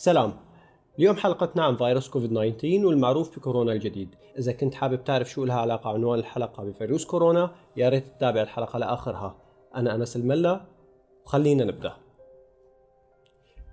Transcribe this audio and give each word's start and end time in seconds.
سلام. 0.00 0.32
اليوم 0.98 1.16
حلقتنا 1.16 1.64
عن 1.64 1.76
فيروس 1.76 2.08
كوفيد 2.08 2.30
19 2.30 2.86
والمعروف 2.86 3.38
بكورونا 3.38 3.72
الجديد. 3.72 4.14
إذا 4.38 4.52
كنت 4.52 4.74
حابب 4.74 5.04
تعرف 5.04 5.30
شو 5.30 5.44
لها 5.44 5.60
علاقة 5.60 5.90
عنوان 5.90 6.18
الحلقة 6.18 6.64
بفيروس 6.64 7.04
كورونا 7.04 7.50
يا 7.76 7.88
ريت 7.88 8.06
تتابع 8.06 8.42
الحلقة 8.42 8.78
لآخرها. 8.78 9.36
أنا 9.76 9.94
أنس 9.94 10.16
الملا 10.16 10.60
وخلينا 11.24 11.64
نبدأ. 11.64 11.92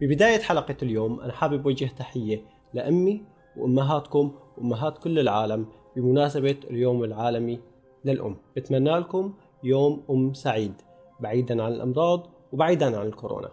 ببداية 0.02 0.40
حلقة 0.40 0.76
اليوم 0.82 1.20
أنا 1.20 1.34
حابب 1.34 1.66
وجه 1.66 1.86
تحية 1.86 2.42
لأمي 2.74 3.26
وأمهاتكم 3.58 4.32
وأمهات 4.58 4.98
كل 4.98 5.20
العالم 5.20 5.66
بمناسبة 5.96 6.58
اليوم 6.70 7.04
العالمي 7.04 7.60
للأم. 8.06 8.38
بتمنى 8.56 9.00
لكم 9.00 9.34
يوم 9.64 10.04
أم 10.10 10.34
سعيد 10.34 10.74
بعيدا 11.20 11.64
عن 11.64 11.72
الأمراض 11.72 12.28
وبعيدا 12.54 13.00
عن 13.00 13.08
الكورونا. 13.08 13.50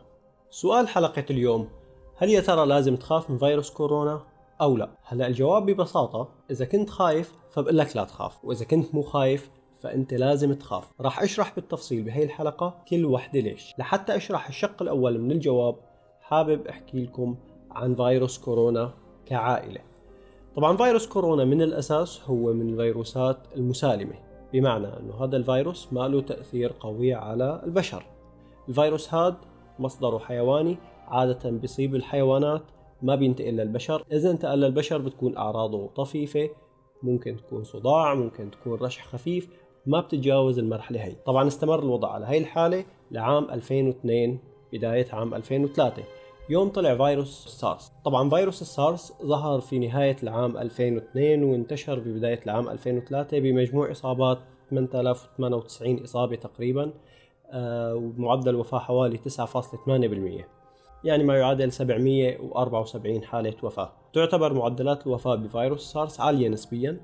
سؤال 0.51 0.89
حلقة 0.89 1.25
اليوم 1.31 1.69
هل 2.17 2.31
يا 2.31 2.41
ترى 2.41 2.67
لازم 2.67 2.97
تخاف 2.97 3.31
من 3.31 3.39
فيروس 3.39 3.71
كورونا 3.71 4.21
أو 4.61 4.77
لا؟ 4.77 4.89
هلا 5.05 5.27
الجواب 5.27 5.67
ببساطة 5.67 6.29
إذا 6.51 6.65
كنت 6.65 6.91
خايف 6.91 7.33
فبقول 7.51 7.79
لك 7.79 7.97
لا 7.97 8.05
تخاف 8.05 8.45
وإذا 8.45 8.65
كنت 8.65 8.95
مو 8.95 9.03
خايف 9.03 9.51
فأنت 9.81 10.15
لازم 10.15 10.55
تخاف. 10.55 10.93
راح 11.01 11.23
أشرح 11.23 11.55
بالتفصيل 11.55 12.03
بهي 12.03 12.25
الحلقة 12.25 12.75
كل 12.89 13.05
وحدة 13.05 13.41
ليش. 13.41 13.73
لحتى 13.79 14.17
أشرح 14.17 14.49
الشق 14.49 14.83
الأول 14.83 15.19
من 15.19 15.33
الجواب 15.33 15.77
حابب 16.21 16.67
أحكي 16.67 17.05
لكم 17.05 17.37
عن 17.71 17.95
فيروس 17.95 18.39
كورونا 18.39 18.93
كعائلة. 19.27 19.81
طبعا 20.57 20.77
فيروس 20.77 21.07
كورونا 21.07 21.45
من 21.45 21.63
الأساس 21.63 22.21
هو 22.27 22.53
من 22.53 22.69
الفيروسات 22.69 23.39
المسالمة 23.57 24.15
بمعنى 24.53 24.87
أنه 24.87 25.25
هذا 25.25 25.37
الفيروس 25.37 25.93
ما 25.93 26.09
له 26.09 26.21
تأثير 26.21 26.73
قوي 26.81 27.15
على 27.15 27.63
البشر. 27.65 28.05
الفيروس 28.69 29.15
هذا 29.15 29.37
مصدره 29.79 30.19
حيواني 30.19 30.77
عادة 31.09 31.51
بيصيب 31.51 31.95
الحيوانات 31.95 32.63
ما 33.03 33.15
بينتقل 33.15 33.57
للبشر. 33.57 34.05
إذا 34.13 34.31
انتقل 34.31 34.59
للبشر 34.61 34.99
بتكون 34.99 35.37
أعراضه 35.37 35.87
طفيفة 35.87 36.49
ممكن 37.03 37.37
تكون 37.37 37.65
صداع 37.65 38.15
ممكن 38.15 38.51
تكون 38.51 38.79
رشح 38.79 39.07
خفيف 39.07 39.49
ما 39.87 40.01
بتتجاوز 40.01 40.59
المرحلة 40.59 41.05
هي. 41.05 41.15
طبعا 41.27 41.47
استمر 41.49 41.79
الوضع 41.79 42.09
على 42.09 42.27
هاي 42.27 42.39
الحالة 42.39 42.85
لعام 43.11 43.51
2002 43.51 44.39
بداية 44.73 45.07
عام 45.13 45.35
2003 45.35 46.03
يوم 46.51 46.69
طلع 46.69 46.97
فيروس 46.97 47.49
سارس. 47.49 47.93
طبعا 48.05 48.31
فيروس 48.31 48.63
السارس 48.63 49.13
ظهر 49.23 49.61
في 49.61 49.79
نهاية 49.79 50.17
العام 50.23 50.57
2002 50.57 51.43
وانتشر 51.43 51.99
ببداية 51.99 52.41
العام 52.47 52.69
2003 52.69 53.39
بمجموع 53.39 53.91
إصابات 53.91 54.39
8098 54.71 56.03
إصابة 56.03 56.37
تقريبا 56.37 56.93
آه، 57.51 57.95
ومعدل 57.95 58.55
وفاة 58.55 58.79
حوالي 58.79 59.19
9.8% 59.19 60.45
يعني 61.05 61.25
ما 61.25 61.39
يعادل 61.39 61.73
774 61.73 63.25
حالة 63.25 63.55
وفاة. 63.63 63.93
تعتبر 64.13 64.55
معدلات 64.55 65.07
الوفاة 65.07 65.35
بفيروس 65.35 65.93
سارس 65.93 66.21
عالية 66.21 66.49
نسبيا 66.49 67.01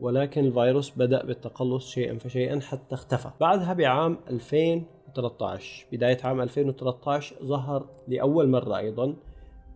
ولكن 0.00 0.44
الفيروس 0.44 0.92
بدأ 0.96 1.24
بالتقلص 1.24 1.90
شيئا 1.90 2.18
فشيئا 2.18 2.60
حتى 2.60 2.94
اختفى. 2.94 3.30
بعدها 3.40 3.72
بعام 3.72 4.18
2013 4.30 5.86
بداية 5.92 6.18
عام 6.24 6.40
2013 6.40 7.36
ظهر 7.44 7.86
لأول 8.08 8.48
مرة 8.48 8.76
أيضا 8.76 9.14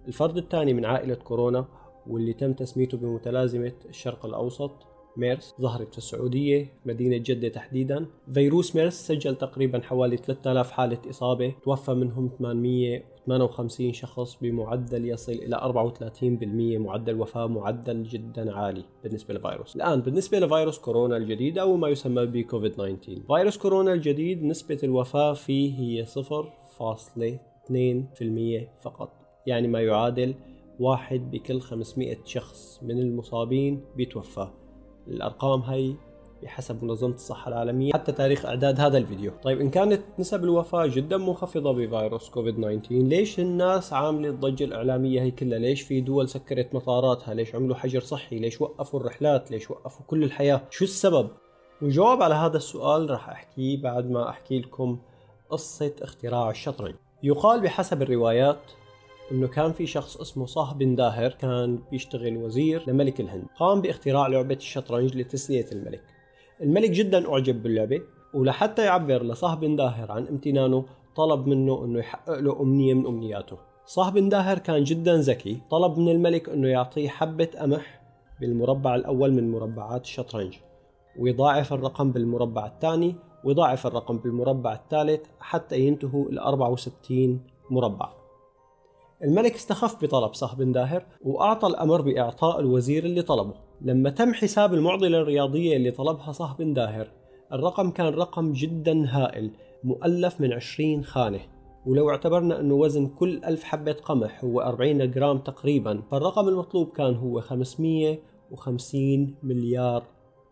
الفرد 0.08 0.36
الثاني 0.36 0.74
من 0.74 0.84
عائلة 0.84 1.14
كورونا 1.14 1.64
واللي 2.06 2.32
تم 2.32 2.52
تسميته 2.52 2.98
بمتلازمة 2.98 3.72
الشرق 3.88 4.26
الأوسط 4.26 4.72
ميرس. 5.16 5.54
ظهرت 5.60 5.92
في 5.92 5.98
السعودية 5.98 6.72
مدينة 6.86 7.16
جدة 7.16 7.48
تحديدا. 7.48 8.06
فيروس 8.34 8.76
ميرس 8.76 9.06
سجل 9.06 9.34
تقريبا 9.34 9.80
حوالي 9.80 10.16
3000 10.16 10.70
حالة 10.70 10.98
إصابة 11.10 11.54
توفى 11.64 11.94
منهم 11.94 12.30
858 13.26 13.92
شخص 13.92 14.36
بمعدل 14.42 15.08
يصل 15.08 15.32
إلى 15.32 15.56
34% 16.78 16.80
معدل 16.80 17.20
وفاة 17.20 17.46
معدل 17.46 18.02
جدا 18.02 18.52
عالي 18.52 18.84
بالنسبة 19.02 19.34
للفيروس 19.34 19.76
الآن 19.76 20.00
بالنسبة 20.00 20.38
لفيروس 20.38 20.78
كورونا 20.78 21.16
الجديد 21.16 21.58
أو 21.58 21.76
ما 21.76 21.88
يسمى 21.88 22.26
بكوفيد 22.26 22.72
19 22.72 22.98
فيروس 23.26 23.58
كورونا 23.58 23.92
الجديد 23.92 24.44
نسبة 24.44 24.78
الوفاة 24.82 25.32
فيه 25.32 25.78
هي 25.78 26.06
0.2% 26.06 26.12
فقط 28.82 29.12
يعني 29.46 29.68
ما 29.68 29.80
يعادل 29.80 30.34
واحد 30.80 31.30
بكل 31.30 31.60
500 31.60 32.16
شخص 32.24 32.80
من 32.82 32.98
المصابين 32.98 33.80
بيتوفى 33.96 34.48
الأرقام 35.08 35.60
هي 35.60 35.94
بحسب 36.42 36.84
منظمة 36.84 37.14
الصحة 37.14 37.48
العالمية 37.48 37.92
حتى 37.92 38.12
تاريخ 38.12 38.46
إعداد 38.46 38.80
هذا 38.80 38.98
الفيديو. 38.98 39.32
طيب 39.42 39.60
إن 39.60 39.70
كانت 39.70 40.02
نسب 40.18 40.44
الوفاة 40.44 40.86
جدا 40.86 41.16
منخفضة 41.16 41.72
بفيروس 41.72 42.28
كوفيد 42.28 42.54
19 42.54 42.94
ليش 42.94 43.40
الناس 43.40 43.92
عاملة 43.92 44.28
الضجة 44.28 44.64
الإعلامية 44.64 45.22
هي 45.22 45.30
كلها؟ 45.30 45.58
ليش 45.58 45.82
في 45.82 46.00
دول 46.00 46.28
سكرت 46.28 46.74
مطاراتها؟ 46.74 47.34
ليش 47.34 47.54
عملوا 47.54 47.76
حجر 47.76 48.00
صحي؟ 48.00 48.38
ليش 48.38 48.60
وقفوا 48.60 49.00
الرحلات؟ 49.00 49.50
ليش 49.50 49.70
وقفوا 49.70 50.06
كل 50.06 50.24
الحياة؟ 50.24 50.62
شو 50.70 50.84
السبب؟ 50.84 51.28
والجواب 51.82 52.22
على 52.22 52.34
هذا 52.34 52.56
السؤال 52.56 53.10
راح 53.10 53.28
أحكيه 53.28 53.82
بعد 53.82 54.10
ما 54.10 54.28
أحكي 54.28 54.58
لكم 54.58 54.98
قصة 55.50 55.92
اختراع 56.02 56.50
الشطرنج. 56.50 56.94
يقال 57.22 57.60
بحسب 57.60 58.02
الروايات 58.02 58.60
إنه 59.32 59.48
كان 59.48 59.72
في 59.72 59.86
شخص 59.86 60.16
اسمه 60.16 60.46
صاه 60.46 60.74
بن 60.74 60.94
داهر 60.94 61.30
كان 61.30 61.78
بيشتغل 61.90 62.36
وزير 62.36 62.84
لملك 62.90 63.20
الهند. 63.20 63.46
قام 63.58 63.80
باختراع 63.80 64.26
لعبة 64.26 64.54
الشطرنج 64.54 65.16
لتسلية 65.16 65.66
الملك. 65.72 66.15
الملك 66.62 66.90
جدا 66.90 67.32
أعجب 67.32 67.62
باللعبة 67.62 68.00
ولحتى 68.34 68.84
يعبر 68.84 69.22
لصاه 69.22 69.54
بن 69.54 69.76
داهر 69.76 70.12
عن 70.12 70.26
امتنانه 70.26 70.84
طلب 71.16 71.46
منه 71.46 71.84
إنه 71.84 71.98
يحقق 71.98 72.38
له 72.40 72.60
أمنية 72.60 72.94
من 72.94 73.06
أمنياته. 73.06 73.56
صاه 73.86 74.10
بن 74.10 74.28
داهر 74.28 74.58
كان 74.58 74.84
جدا 74.84 75.16
ذكي 75.16 75.60
طلب 75.70 75.98
من 75.98 76.08
الملك 76.08 76.48
إنه 76.48 76.68
يعطيه 76.68 77.08
حبة 77.08 77.48
قمح 77.60 78.02
بالمربع 78.40 78.94
الأول 78.94 79.32
من 79.32 79.50
مربعات 79.50 80.04
الشطرنج 80.04 80.56
ويضاعف 81.18 81.72
الرقم 81.72 82.12
بالمربع 82.12 82.66
الثاني 82.66 83.14
ويضاعف 83.44 83.86
الرقم 83.86 84.18
بالمربع 84.18 84.72
الثالث 84.72 85.26
حتى 85.40 85.80
ينتهوا 85.80 86.30
ل 86.30 86.38
64 86.38 87.40
مربع. 87.70 88.25
الملك 89.22 89.54
استخف 89.54 90.04
بطلب 90.04 90.34
صاح 90.34 90.54
بن 90.54 90.72
داهر 90.72 91.04
وأعطى 91.22 91.66
الأمر 91.66 92.00
بإعطاء 92.00 92.60
الوزير 92.60 93.04
اللي 93.04 93.22
طلبه. 93.22 93.54
لما 93.80 94.10
تم 94.10 94.34
حساب 94.34 94.74
المعضلة 94.74 95.18
الرياضية 95.18 95.76
اللي 95.76 95.90
طلبها 95.90 96.32
صاح 96.32 96.56
بن 96.58 96.74
داهر 96.74 97.08
الرقم 97.52 97.90
كان 97.90 98.06
رقم 98.06 98.52
جدا 98.52 99.06
هائل 99.08 99.50
مؤلف 99.84 100.40
من 100.40 100.52
20 100.52 101.04
خانة. 101.04 101.40
ولو 101.86 102.10
اعتبرنا 102.10 102.60
أنه 102.60 102.74
وزن 102.74 103.06
كل 103.06 103.44
ألف 103.44 103.64
حبة 103.64 103.92
قمح 103.92 104.44
هو 104.44 104.60
40 104.60 105.10
جرام 105.10 105.38
تقريبا 105.38 106.02
فالرقم 106.10 106.48
المطلوب 106.48 106.88
كان 106.88 107.14
هو 107.14 107.40
550 107.40 109.34
مليار 109.42 110.02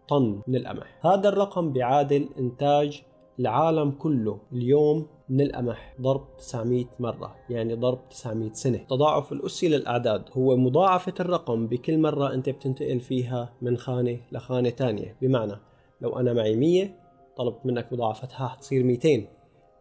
طن 0.09 0.41
من 0.47 0.57
القمح. 0.57 1.07
هذا 1.07 1.29
الرقم 1.29 1.73
بيعادل 1.73 2.29
إنتاج 2.39 3.03
العالم 3.41 3.91
كله 3.91 4.39
اليوم 4.53 5.07
من 5.29 5.41
القمح 5.41 5.95
ضرب 6.01 6.37
900 6.39 6.85
مرة 7.01 7.37
يعني 7.51 7.75
ضرب 7.75 8.09
900 8.09 8.53
سنة. 8.53 8.79
تضاعف 8.79 9.33
الأسي 9.33 9.69
للأعداد. 9.69 10.23
هو 10.33 10.57
مضاعفة 10.57 11.15
الرقم 11.21 11.67
بكل 11.67 11.99
مرة 11.99 12.35
أنت 12.35 12.49
بتنتقل 12.49 13.01
فيها 13.01 13.53
من 13.63 13.77
خانة 13.77 14.19
لخانة 14.33 14.71
تانية. 14.71 15.17
بمعنى 15.23 15.55
لو 16.01 16.19
أنا 16.19 16.33
معي 16.33 16.57
100 16.57 16.89
طلبت 17.37 17.67
منك 17.67 17.93
مضاعفتها 17.93 18.49
حتصير 18.49 18.83
200 18.83 19.27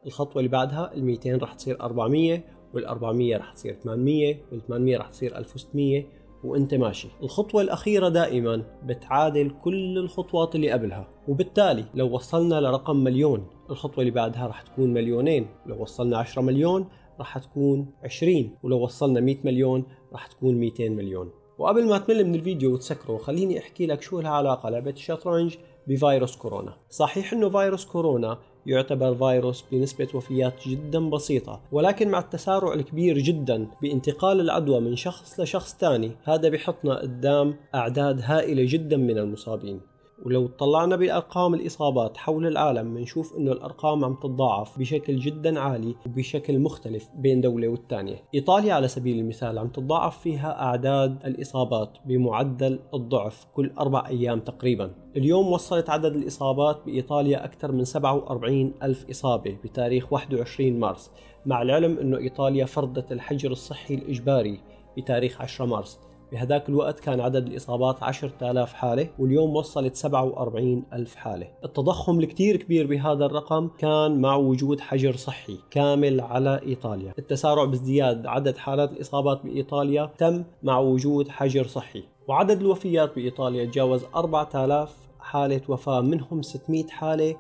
الخطوة 0.06 0.38
اللي 0.38 0.50
بعدها 0.50 0.94
ال 0.94 1.04
200 1.06 1.38
رح 1.38 1.54
تصير 1.54 1.82
400 1.82 2.42
وال 2.74 2.86
400 2.86 3.38
رح 3.38 3.54
تصير 3.54 3.74
800 3.74 4.36
وال 4.52 4.68
800 4.68 4.98
رح 4.98 5.10
تصير 5.10 5.38
1600 5.38 6.04
وانت 6.44 6.74
ماشي. 6.74 7.08
الخطوة 7.24 7.62
الأخيرة 7.62 8.10
دائما 8.10 8.64
بتعادل 8.86 9.52
كل 9.64 9.98
الخطوات 9.98 10.56
اللي 10.56 10.72
قبلها 10.72 11.08
وبالتالي 11.28 11.86
لو 11.94 12.16
وصلنا 12.16 12.62
لرقم 12.62 12.96
مليون 12.96 13.48
الخطوة 13.70 14.00
اللي 14.00 14.12
بعدها 14.12 14.48
راح 14.48 14.62
تكون 14.62 14.94
مليونين 14.94 15.48
لو 15.66 15.82
وصلنا 15.82 16.18
10 16.18 16.42
مليون 16.42 16.88
راح 17.20 17.38
تكون 17.38 17.88
20 18.04 18.58
ولو 18.64 18.84
وصلنا 18.84 19.20
100 19.20 19.38
مليون 19.44 19.86
راح 20.12 20.28
تكون 20.28 20.56
200 20.56 20.90
مليون. 20.90 21.32
وقبل 21.58 21.88
ما 21.88 21.98
تمل 21.98 22.28
من 22.28 22.36
الفيديو 22.36 22.74
وتسكره 22.74 23.18
خليني 23.18 23.60
أحكي 23.60 23.86
لك 23.86 24.02
شو 24.02 24.20
لها 24.20 24.32
علاقة 24.32 24.70
لعبة 24.70 24.92
الشطرنج 24.92 25.56
بفيروس 25.88 26.36
كورونا. 26.36 26.74
صحيح 26.90 27.34
إنه 27.34 27.50
فيروس 27.50 27.86
كورونا 27.86 28.38
يعتبر 28.66 29.16
فيروس 29.16 29.66
بنسبة 29.72 30.08
وفيات 30.14 30.68
جدا 30.68 31.10
بسيطة 31.10 31.62
ولكن 31.72 32.10
مع 32.10 32.20
التسارع 32.20 32.74
الكبير 32.74 33.18
جدا 33.18 33.68
بانتقال 33.82 34.40
العدوى 34.40 34.80
من 34.80 34.96
شخص 34.96 35.40
لشخص 35.40 35.78
ثاني 35.78 36.12
هذا 36.24 36.50
بحطنا 36.50 37.00
قدام 37.00 37.56
أعداد 37.76 38.22
هائلة 38.24 38.66
جدا 38.68 38.98
من 38.98 39.18
المصابين. 39.18 39.93
ولو 40.26 40.48
طلعنا 40.48 40.96
بأرقام 40.96 41.54
الإصابات 41.54 42.18
حول 42.18 42.48
العالم 42.48 42.94
بنشوف 42.94 43.38
إنه 43.38 43.52
الأرقام 43.52 44.06
عم 44.06 44.14
تتضاعف 44.16 44.80
بشكل 44.80 45.20
جدا 45.20 45.60
عالي 45.60 45.96
وبشكل 46.06 46.60
مختلف 46.60 47.10
بين 47.16 47.42
دولة 47.42 47.68
والتانية. 47.68 48.24
إيطاليا 48.36 48.74
على 48.74 48.88
سبيل 48.88 49.20
المثال 49.20 49.60
عم 49.60 49.68
تتضاعف 49.68 50.20
فيها 50.20 50.62
أعداد 50.62 51.26
الإصابات 51.26 51.98
بمعدل 52.06 52.80
الضعف 52.94 53.46
كل 53.54 53.72
أربع 53.80 54.08
أيام 54.08 54.40
تقريبا. 54.40 54.92
اليوم 55.18 55.52
وصلت 55.52 55.90
عدد 55.90 56.16
الإصابات 56.16 56.82
بإيطاليا 56.86 57.46
أكثر 57.46 57.72
من 57.72 57.86
47 57.86 58.74
ألف 58.84 59.10
إصابة 59.10 59.58
بتاريخ 59.64 60.14
21 60.14 60.80
مارس 60.80 61.12
مع 61.46 61.62
العلم 61.62 61.98
أنه 61.98 62.18
إيطاليا 62.18 62.66
فرضت 62.66 63.12
الحجر 63.12 63.52
الصحي 63.52 63.94
الإجباري 63.94 64.60
بتاريخ 64.98 65.42
10 65.42 65.66
مارس. 65.66 66.00
بهذاك 66.34 66.70
الوقت 66.70 67.00
كان 67.00 67.20
عدد 67.20 67.48
الإصابات 67.48 68.04
10000 68.04 68.74
حالة 68.74 69.10
واليوم 69.20 69.56
وصلت 69.56 69.96
47 69.96 70.84
ألف 70.94 71.16
حالة. 71.16 71.48
التضخم 71.64 72.20
الكتير 72.20 72.58
كبير 72.58 72.88
بهذا 72.88 73.26
الرقم 73.26 73.68
كان 73.78 74.22
مع 74.22 74.36
وجود 74.36 74.80
حجر 74.80 75.16
صحي 75.16 75.58
كامل 75.72 76.22
على 76.22 76.62
إيطاليا. 76.66 77.14
التسارع 77.20 77.66
بازدياد 77.66 78.26
عدد 78.26 78.58
حالات 78.58 78.92
الإصابات 78.92 79.44
بإيطاليا 79.44 80.10
تم 80.18 80.44
مع 80.64 80.80
وجود 80.80 81.28
حجر 81.28 81.68
صحي. 81.68 82.04
وعدد 82.28 82.62
الوفيات 82.62 83.16
بإيطاليا 83.16 83.66
تجاوز 83.66 84.04
4000 84.16 84.96
حالة 85.20 85.62
وفاة 85.68 86.02
منهم 86.02 86.42
600 86.42 86.88
حالة 86.88 87.36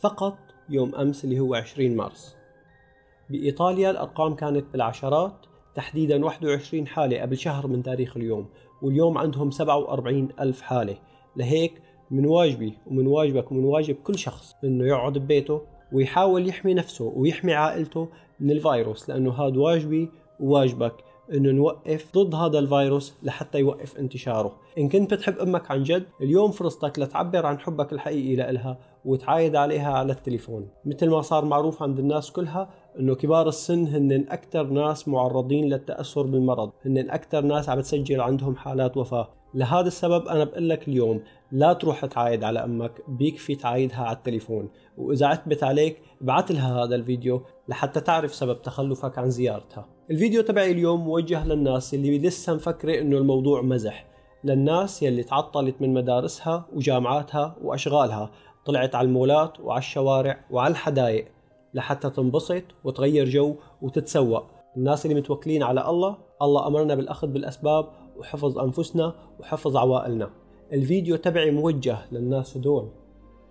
فقط 0.00 0.36
يوم 0.68 0.94
أمس 0.94 1.24
اللي 1.24 1.40
هو 1.40 1.54
20 1.54 1.96
مارس. 1.96 2.36
بإيطاليا 3.30 3.90
الأرقام 3.90 4.34
كانت 4.34 4.64
بالعشرات 4.72 5.46
تحديدا 5.76 6.24
21 6.24 6.86
حالة 6.86 7.20
قبل 7.20 7.36
شهر 7.36 7.66
من 7.66 7.82
تاريخ 7.82 8.16
اليوم 8.16 8.46
واليوم 8.82 9.18
عندهم 9.18 9.50
47 9.50 10.28
ألف 10.40 10.62
حالة. 10.62 10.96
لهيك 11.36 11.82
من 12.10 12.26
واجبي 12.26 12.78
ومن 12.86 13.06
واجبك 13.06 13.52
ومن 13.52 13.64
واجب 13.64 13.94
كل 13.94 14.18
شخص 14.18 14.54
إنه 14.64 14.86
يقعد 14.86 15.18
ببيته 15.18 15.60
ويحاول 15.92 16.48
يحمي 16.48 16.74
نفسه 16.74 17.12
ويحمي 17.16 17.54
عائلته 17.54 18.08
من 18.40 18.50
الفيروس 18.50 19.08
لأنه 19.08 19.32
هذا 19.32 19.58
واجبي 19.58 20.10
وواجبك 20.40 20.94
إنه 21.32 21.50
نوقف 21.50 22.08
ضد 22.14 22.34
هذا 22.34 22.58
الفيروس 22.58 23.14
لحتى 23.22 23.58
يوقف 23.58 23.98
انتشاره. 23.98 24.56
إن 24.78 24.88
كنت 24.88 25.14
بتحب 25.14 25.38
أمك 25.38 25.70
عن 25.70 25.82
جد 25.82 26.06
اليوم 26.20 26.50
فرصتك 26.50 26.98
لتعبر 26.98 27.46
عن 27.46 27.58
حبك 27.58 27.92
الحقيقي 27.92 28.36
لإلها 28.36 28.78
وتعايد 29.04 29.56
عليها 29.56 29.92
على 29.92 30.12
التليفون. 30.12 30.68
مثل 30.84 31.10
ما 31.10 31.22
صار 31.22 31.44
معروف 31.44 31.82
عند 31.82 31.98
الناس 31.98 32.32
كلها 32.32 32.70
إنه 33.00 33.14
كبار 33.14 33.48
السن 33.48 33.86
هن 33.86 34.26
أكثر 34.28 34.66
ناس 34.66 35.08
معرضين 35.08 35.68
للتأثر 35.68 36.22
بالمرض. 36.22 36.70
هن 36.86 37.10
أكثر 37.10 37.40
ناس 37.40 37.68
عم 37.68 37.80
تسجل 37.80 38.20
عندهم 38.20 38.56
حالات 38.56 38.96
وفاة. 38.96 39.28
لهذا 39.54 39.86
السبب 39.86 40.28
أنا 40.28 40.44
بقول 40.44 40.68
لك 40.68 40.88
اليوم 40.88 41.22
لا 41.52 41.72
تروح 41.72 42.06
تعايد 42.06 42.44
على 42.44 42.64
أمك 42.64 42.92
بيكفي 43.08 43.54
تعايدها 43.54 44.00
على 44.00 44.16
التليفون. 44.16 44.68
وإذا 44.98 45.26
عتبت 45.26 45.64
عليك 45.64 46.02
ابعث 46.22 46.50
لها 46.50 46.84
هذا 46.84 46.94
الفيديو 46.94 47.42
لحتى 47.68 48.00
تعرف 48.00 48.34
سبب 48.34 48.62
تخلفك 48.62 49.18
عن 49.18 49.30
زيارتها. 49.30 49.86
الفيديو 50.10 50.42
تبعي 50.42 50.70
اليوم 50.70 51.00
موجه 51.00 51.46
للناس 51.46 51.94
اللي 51.94 52.18
لسه 52.18 52.54
مفكرة 52.54 53.00
إنه 53.00 53.18
الموضوع 53.18 53.62
مزح. 53.62 54.06
للناس 54.44 55.02
يلي 55.02 55.22
تعطلت 55.22 55.82
من 55.82 55.94
مدارسها 55.94 56.66
وجامعاتها 56.72 57.56
وأشغالها 57.62 58.30
طلعت 58.66 58.94
على 58.94 59.06
المولات 59.08 59.60
وعلى 59.60 59.78
الشوارع 59.78 60.44
وعلى 60.50 60.72
الحدائق 60.72 61.35
لحتى 61.76 62.10
تنبسط 62.10 62.62
وتغير 62.84 63.28
جو 63.28 63.56
وتتسوق. 63.82 64.44
الناس 64.76 65.06
اللي 65.06 65.16
متوكلين 65.16 65.62
على 65.62 65.88
الله 65.88 66.16
الله 66.42 66.66
أمرنا 66.66 66.94
بالأخذ 66.94 67.26
بالأسباب 67.26 67.86
وحفظ 68.16 68.58
أنفسنا 68.58 69.14
وحفظ 69.40 69.76
عوائلنا. 69.76 70.30
الفيديو 70.72 71.16
تبعي 71.16 71.50
موجه 71.50 71.98
للناس 72.12 72.56
هدول. 72.56 72.88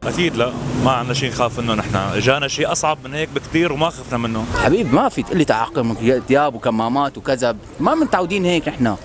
أكيد 0.03 0.35
لا 0.35 0.51
ما 0.85 0.91
عندنا 0.91 1.13
شيء 1.13 1.29
نخاف 1.29 1.59
منه 1.59 1.73
نحن. 1.73 2.19
جانا 2.19 2.47
شيء 2.47 2.71
أصعب 2.71 2.97
من 3.03 3.13
هيك 3.13 3.29
بكثير 3.35 3.73
وما 3.73 3.89
خفنا 3.89 4.17
منه. 4.17 4.43
حبيب 4.43 4.93
ما 4.93 5.09
في 5.09 5.23
تقول 5.23 5.37
لي 5.37 5.45
تعقم 5.45 5.93
ثياب 6.27 6.55
وكمامات 6.55 7.17
وكذا. 7.17 7.55
ما 7.79 7.95
متعودين 7.95 8.45
هيك 8.45 8.67
نحن. 8.67 8.95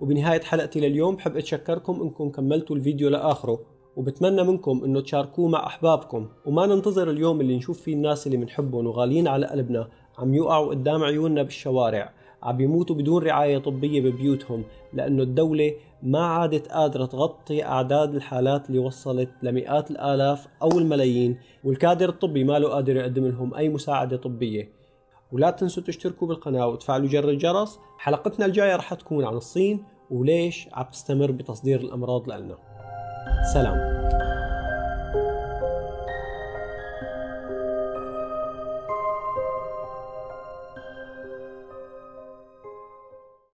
وبنهاية 0.00 0.40
حلقتي 0.40 0.80
لليوم 0.80 1.16
بحب 1.16 1.36
أتشكركم 1.36 2.02
إنكم 2.02 2.30
كملتوا 2.30 2.76
الفيديو 2.76 3.08
لآخره. 3.08 3.58
وبتمنى 3.98 4.42
منكم 4.42 4.84
إنه 4.84 5.00
تشاركوه 5.00 5.48
مع 5.48 5.66
أحبابكم. 5.66 6.28
وما 6.46 6.66
ننتظر 6.66 7.10
اليوم 7.10 7.40
اللي 7.40 7.56
نشوف 7.56 7.80
فيه 7.80 7.94
الناس 7.94 8.26
اللي 8.26 8.36
بنحبهم 8.36 8.86
وغاليين 8.86 9.28
على 9.28 9.46
قلبنا. 9.46 9.88
عم 10.18 10.34
يوقعوا 10.34 10.68
قدام 10.68 11.02
عيوننا 11.02 11.42
بالشوارع. 11.42 12.12
عم 12.42 12.60
يموتوا 12.60 12.96
بدون 12.96 13.22
رعاية 13.22 13.58
طبية 13.58 14.00
ببيوتهم. 14.00 14.64
لأنه 14.92 15.22
الدولة 15.22 15.74
ما 16.02 16.26
عادت 16.26 16.68
قادرة 16.68 17.06
تغطي 17.06 17.64
أعداد 17.64 18.14
الحالات 18.14 18.68
اللي 18.68 18.78
وصلت 18.78 19.30
لمئات 19.42 19.90
الآلاف 19.90 20.46
أو 20.62 20.78
الملايين. 20.78 21.38
والكادر 21.64 22.08
الطبي 22.08 22.44
ما 22.44 22.58
له 22.58 22.68
قادر 22.68 22.96
يقدم 22.96 23.26
لهم 23.26 23.54
أي 23.54 23.68
مساعدة 23.68 24.16
طبية. 24.16 24.72
ولا 25.32 25.50
تنسوا 25.50 25.82
تشتركوا 25.82 26.28
بالقناة 26.28 26.66
وتفعلوا 26.66 27.08
جر 27.08 27.28
الجرس. 27.28 27.78
حلقتنا 27.98 28.46
الجاية 28.46 28.76
رح 28.76 28.94
تكون 28.94 29.24
عن 29.24 29.34
الصين. 29.34 29.84
وليش 30.10 30.68
عم 30.72 30.86
تستمر 30.92 31.30
بتصدير 31.30 31.80
الأمراض 31.80 32.30
لنا. 32.30 32.67
سلام. 33.52 33.78